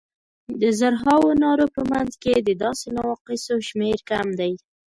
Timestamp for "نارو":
1.43-1.65